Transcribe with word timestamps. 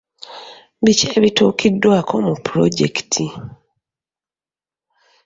Biki 0.83 1.05
ebituukiddwako 1.17 2.15
mu 2.27 2.35
pulojekiti? 2.45 3.25